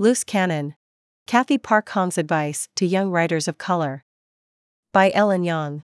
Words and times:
Loose 0.00 0.24
Canon. 0.24 0.76
Cathy 1.26 1.58
Park 1.58 1.90
Hong's 1.90 2.16
Advice 2.16 2.70
to 2.74 2.86
Young 2.86 3.10
Writers 3.10 3.46
of 3.46 3.58
Color. 3.58 4.02
By 4.94 5.10
Ellen 5.12 5.44
Yang. 5.44 5.82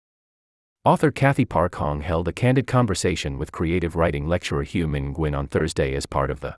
Author 0.85 1.09
Kathy 1.09 1.45
Park 1.45 1.73
Hong 1.73 2.01
held 2.01 2.27
a 2.27 2.31
candid 2.31 2.67
conversation 2.67 3.39
with 3.39 3.51
creative 3.51 3.95
writing 3.95 4.27
lecturer 4.27 4.61
Hugh 4.61 4.87
Min 4.87 5.33
on 5.33 5.47
Thursday 5.47 5.95
as 5.95 6.05
part 6.05 6.29
of 6.29 6.41
the 6.41 6.55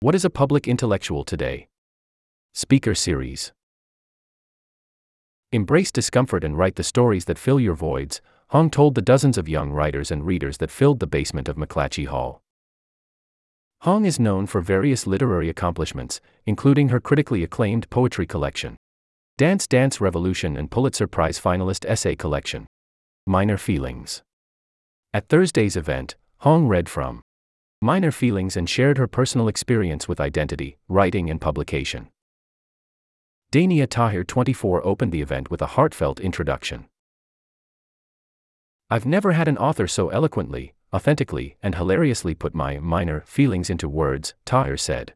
What 0.00 0.16
is 0.16 0.24
a 0.24 0.28
Public 0.28 0.66
Intellectual 0.66 1.22
Today? 1.22 1.68
Speaker 2.52 2.96
Series. 2.96 3.52
Embrace 5.52 5.92
discomfort 5.92 6.42
and 6.42 6.58
write 6.58 6.74
the 6.74 6.82
stories 6.82 7.26
that 7.26 7.38
fill 7.38 7.60
your 7.60 7.76
voids, 7.76 8.20
Hong 8.48 8.70
told 8.70 8.96
the 8.96 9.02
dozens 9.02 9.38
of 9.38 9.48
young 9.48 9.70
writers 9.70 10.10
and 10.10 10.26
readers 10.26 10.58
that 10.58 10.72
filled 10.72 10.98
the 10.98 11.06
basement 11.06 11.48
of 11.48 11.54
McClatchy 11.54 12.08
Hall. 12.08 12.42
Hong 13.82 14.04
is 14.04 14.18
known 14.18 14.46
for 14.46 14.60
various 14.60 15.06
literary 15.06 15.48
accomplishments, 15.48 16.20
including 16.46 16.88
her 16.88 16.98
critically 16.98 17.44
acclaimed 17.44 17.88
poetry 17.90 18.26
collection, 18.26 18.76
Dance 19.36 19.68
Dance 19.68 20.00
Revolution, 20.00 20.56
and 20.56 20.68
Pulitzer 20.68 21.06
Prize 21.06 21.38
finalist 21.38 21.84
essay 21.88 22.16
collection. 22.16 22.66
Minor 23.24 23.56
Feelings. 23.56 24.20
At 25.14 25.28
Thursday's 25.28 25.76
event, 25.76 26.16
Hong 26.38 26.66
read 26.66 26.88
from 26.88 27.22
Minor 27.80 28.10
Feelings 28.10 28.56
and 28.56 28.68
shared 28.68 28.98
her 28.98 29.06
personal 29.06 29.46
experience 29.46 30.08
with 30.08 30.20
identity, 30.20 30.76
writing, 30.88 31.30
and 31.30 31.40
publication. 31.40 32.08
Dania 33.52 33.88
Tahir 33.88 34.24
24 34.24 34.84
opened 34.84 35.12
the 35.12 35.22
event 35.22 35.52
with 35.52 35.62
a 35.62 35.74
heartfelt 35.76 36.18
introduction. 36.18 36.86
I've 38.90 39.06
never 39.06 39.32
had 39.32 39.46
an 39.46 39.56
author 39.56 39.86
so 39.86 40.08
eloquently, 40.08 40.74
authentically, 40.92 41.56
and 41.62 41.74
hilariously 41.74 42.34
put 42.34 42.54
my 42.54 42.78
minor 42.78 43.22
feelings 43.26 43.70
into 43.70 43.88
words, 43.88 44.34
Tahir 44.44 44.76
said. 44.76 45.14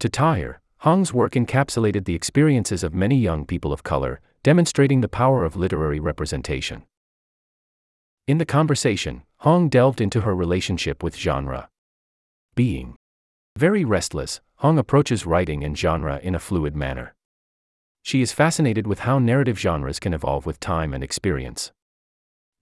To 0.00 0.08
Tahir, 0.08 0.60
Hong's 0.78 1.12
work 1.12 1.32
encapsulated 1.32 2.04
the 2.04 2.14
experiences 2.14 2.84
of 2.84 2.94
many 2.94 3.16
young 3.16 3.46
people 3.46 3.72
of 3.72 3.82
color, 3.82 4.20
demonstrating 4.42 5.00
the 5.00 5.08
power 5.08 5.44
of 5.44 5.56
literary 5.56 5.98
representation. 5.98 6.84
In 8.26 8.38
the 8.38 8.44
conversation, 8.44 9.22
Hong 9.38 9.68
delved 9.68 10.00
into 10.00 10.22
her 10.22 10.34
relationship 10.34 11.02
with 11.02 11.16
genre. 11.16 11.68
Being 12.54 12.96
very 13.56 13.84
restless, 13.84 14.40
Hong 14.56 14.78
approaches 14.78 15.26
writing 15.26 15.64
and 15.64 15.76
genre 15.76 16.18
in 16.22 16.34
a 16.34 16.38
fluid 16.38 16.74
manner. 16.74 17.14
She 18.02 18.22
is 18.22 18.32
fascinated 18.32 18.86
with 18.86 19.00
how 19.00 19.18
narrative 19.18 19.58
genres 19.58 19.98
can 19.98 20.14
evolve 20.14 20.46
with 20.46 20.60
time 20.60 20.94
and 20.94 21.02
experience. 21.02 21.72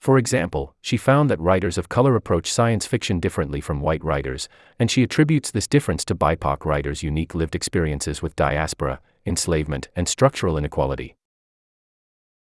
For 0.04 0.18
example, 0.18 0.76
she 0.82 0.98
found 0.98 1.30
that 1.30 1.40
writers 1.40 1.78
of 1.78 1.88
color 1.88 2.14
approach 2.14 2.52
science 2.52 2.84
fiction 2.84 3.20
differently 3.20 3.62
from 3.62 3.80
white 3.80 4.04
writers, 4.04 4.50
and 4.78 4.90
she 4.90 5.02
attributes 5.02 5.50
this 5.50 5.66
difference 5.66 6.04
to 6.04 6.14
BIPOC 6.14 6.66
writers' 6.66 7.02
unique 7.02 7.34
lived 7.34 7.54
experiences 7.54 8.20
with 8.20 8.36
diaspora, 8.36 9.00
enslavement, 9.24 9.88
and 9.96 10.06
structural 10.06 10.58
inequality. 10.58 11.16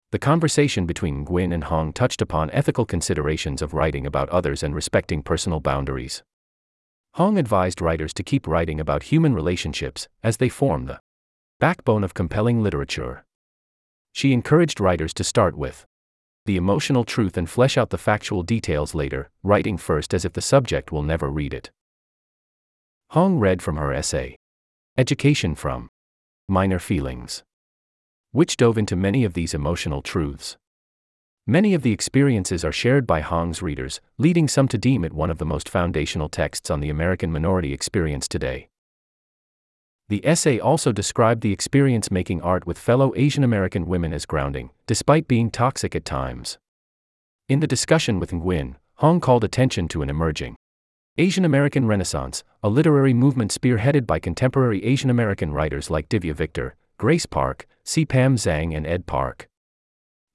The 0.09 0.17
conversation 0.17 0.87
between 0.87 1.23
Nguyen 1.23 1.53
and 1.53 1.65
Hong 1.65 1.93
touched 1.93 2.19
upon 2.19 2.49
ethical 2.49 2.83
considerations 2.83 3.61
of 3.61 3.75
writing 3.75 4.07
about 4.07 4.29
others 4.29 4.63
and 4.63 4.73
respecting 4.73 5.21
personal 5.21 5.59
boundaries. 5.59 6.23
Hong 7.13 7.37
advised 7.37 7.79
writers 7.79 8.11
to 8.15 8.23
keep 8.23 8.47
writing 8.47 8.79
about 8.79 9.03
human 9.03 9.35
relationships, 9.35 10.07
as 10.23 10.37
they 10.37 10.49
form 10.49 10.87
the 10.87 10.99
backbone 11.59 12.03
of 12.03 12.15
compelling 12.15 12.63
literature. 12.63 13.23
She 14.13 14.33
encouraged 14.33 14.79
writers 14.79 15.13
to 15.13 15.23
start 15.23 15.55
with 15.55 15.85
the 16.45 16.57
emotional 16.57 17.03
truth 17.03 17.37
and 17.37 17.49
flesh 17.49 17.77
out 17.77 17.89
the 17.89 17.97
factual 17.97 18.43
details 18.43 18.95
later, 18.95 19.29
writing 19.43 19.77
first 19.77 20.13
as 20.13 20.25
if 20.25 20.33
the 20.33 20.41
subject 20.41 20.91
will 20.91 21.03
never 21.03 21.29
read 21.29 21.53
it. 21.53 21.71
Hong 23.09 23.39
read 23.39 23.61
from 23.61 23.77
her 23.77 23.93
essay 23.93 24.35
Education 24.97 25.55
from 25.55 25.89
Minor 26.47 26.79
Feelings 26.79 27.43
which 28.33 28.55
dove 28.55 28.77
into 28.77 28.95
many 28.95 29.25
of 29.25 29.33
these 29.33 29.53
emotional 29.53 30.01
truths. 30.01 30.57
Many 31.45 31.73
of 31.73 31.81
the 31.81 31.91
experiences 31.91 32.63
are 32.63 32.71
shared 32.71 33.05
by 33.05 33.19
Hong's 33.19 33.61
readers, 33.61 33.99
leading 34.17 34.47
some 34.47 34.69
to 34.69 34.77
deem 34.77 35.03
it 35.03 35.11
one 35.11 35.29
of 35.29 35.37
the 35.37 35.45
most 35.45 35.67
foundational 35.67 36.29
texts 36.29 36.69
on 36.69 36.79
the 36.79 36.89
American 36.89 37.31
minority 37.31 37.73
experience 37.73 38.29
today. 38.29 38.69
The 40.11 40.27
essay 40.27 40.59
also 40.59 40.91
described 40.91 41.41
the 41.41 41.53
experience 41.53 42.11
making 42.11 42.41
art 42.41 42.67
with 42.67 42.77
fellow 42.77 43.13
Asian 43.15 43.45
American 43.45 43.85
women 43.85 44.11
as 44.11 44.25
grounding, 44.25 44.71
despite 44.85 45.25
being 45.25 45.49
toxic 45.49 45.95
at 45.95 46.03
times. 46.03 46.57
In 47.47 47.61
the 47.61 47.65
discussion 47.65 48.19
with 48.19 48.31
Nguyen, 48.31 48.75
Hong 48.95 49.21
called 49.21 49.45
attention 49.45 49.87
to 49.87 50.01
an 50.01 50.09
emerging 50.09 50.57
Asian 51.17 51.45
American 51.45 51.87
Renaissance, 51.87 52.43
a 52.61 52.67
literary 52.67 53.13
movement 53.13 53.51
spearheaded 53.51 54.05
by 54.05 54.19
contemporary 54.19 54.83
Asian 54.83 55.09
American 55.09 55.53
writers 55.53 55.89
like 55.89 56.09
Divya 56.09 56.33
Victor, 56.33 56.75
Grace 56.97 57.25
Park, 57.25 57.65
C. 57.85 58.05
Pam 58.05 58.35
Zhang, 58.35 58.75
and 58.75 58.85
Ed 58.85 59.05
Park. 59.05 59.47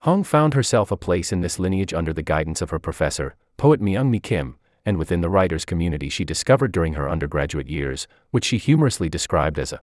Hong 0.00 0.24
found 0.24 0.54
herself 0.54 0.90
a 0.90 0.96
place 0.96 1.32
in 1.32 1.42
this 1.42 1.58
lineage 1.58 1.92
under 1.92 2.14
the 2.14 2.22
guidance 2.22 2.62
of 2.62 2.70
her 2.70 2.78
professor, 2.78 3.36
poet 3.58 3.82
Myung 3.82 4.08
Mi 4.08 4.20
Kim, 4.20 4.56
and 4.86 4.96
within 4.96 5.20
the 5.20 5.28
writers' 5.28 5.64
community 5.64 6.08
she 6.08 6.24
discovered 6.24 6.72
during 6.72 6.94
her 6.94 7.10
undergraduate 7.10 7.68
years, 7.68 8.06
which 8.30 8.44
she 8.44 8.56
humorously 8.56 9.08
described 9.08 9.58
as 9.58 9.72
a 9.72 9.80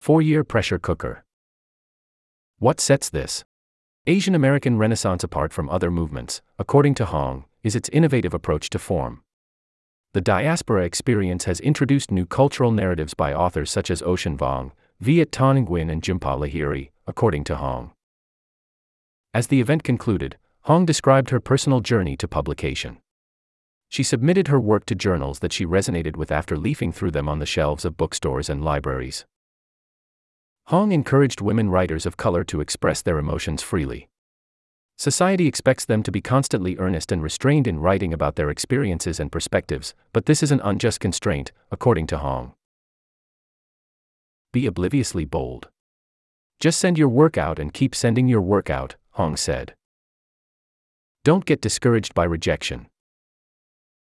four 0.00 0.22
year 0.22 0.44
pressure 0.44 0.78
cooker. 0.78 1.24
What 2.58 2.80
sets 2.80 3.10
this 3.10 3.44
Asian 4.06 4.36
American 4.36 4.78
Renaissance 4.78 5.24
apart 5.24 5.52
from 5.52 5.68
other 5.68 5.90
movements, 5.90 6.40
according 6.60 6.94
to 6.94 7.06
Hong, 7.06 7.44
is 7.64 7.74
its 7.74 7.88
innovative 7.88 8.32
approach 8.32 8.70
to 8.70 8.78
form. 8.78 9.22
The 10.12 10.20
diaspora 10.20 10.84
experience 10.84 11.44
has 11.44 11.58
introduced 11.60 12.12
new 12.12 12.24
cultural 12.24 12.70
narratives 12.70 13.14
by 13.14 13.34
authors 13.34 13.70
such 13.70 13.90
as 13.90 14.00
Ocean 14.02 14.38
Vuong, 14.38 14.70
Viet 15.00 15.32
Thanh 15.32 15.66
Nguyen 15.66 15.90
and 15.90 16.00
Jhumpa 16.00 16.38
Lahiri, 16.38 16.90
according 17.06 17.44
to 17.44 17.56
Hong. 17.56 17.90
As 19.34 19.48
the 19.48 19.60
event 19.60 19.82
concluded, 19.82 20.38
Hong 20.62 20.86
described 20.86 21.30
her 21.30 21.40
personal 21.40 21.80
journey 21.80 22.16
to 22.16 22.26
publication. 22.26 22.98
She 23.88 24.02
submitted 24.02 24.48
her 24.48 24.60
work 24.60 24.84
to 24.86 24.94
journals 24.94 25.38
that 25.38 25.52
she 25.52 25.64
resonated 25.64 26.16
with 26.16 26.32
after 26.32 26.56
leafing 26.56 26.92
through 26.92 27.12
them 27.12 27.28
on 27.28 27.38
the 27.38 27.46
shelves 27.46 27.84
of 27.84 27.96
bookstores 27.96 28.48
and 28.48 28.64
libraries. 28.64 29.24
Hong 30.66 30.92
encouraged 30.92 31.40
women 31.40 31.70
writers 31.70 32.06
of 32.06 32.16
color 32.16 32.42
to 32.44 32.60
express 32.60 33.02
their 33.02 33.18
emotions 33.18 33.62
freely. 33.62 34.08
Society 34.98 35.46
expects 35.46 35.84
them 35.84 36.02
to 36.02 36.10
be 36.10 36.20
constantly 36.20 36.76
earnest 36.78 37.12
and 37.12 37.22
restrained 37.22 37.66
in 37.66 37.78
writing 37.78 38.12
about 38.12 38.36
their 38.36 38.50
experiences 38.50 39.20
and 39.20 39.30
perspectives, 39.30 39.94
but 40.12 40.26
this 40.26 40.42
is 40.42 40.50
an 40.50 40.60
unjust 40.64 41.00
constraint, 41.00 41.52
according 41.70 42.06
to 42.08 42.18
Hong 42.18 42.54
be 44.56 44.64
obliviously 44.64 45.26
bold. 45.26 45.68
Just 46.60 46.80
send 46.80 46.96
your 46.96 47.10
work 47.10 47.36
out 47.36 47.58
and 47.58 47.74
keep 47.74 47.94
sending 47.94 48.26
your 48.26 48.40
work 48.40 48.70
out, 48.70 48.96
Hong 49.10 49.36
said. 49.36 49.74
Don't 51.24 51.44
get 51.44 51.60
discouraged 51.60 52.14
by 52.14 52.24
rejection. 52.24 52.86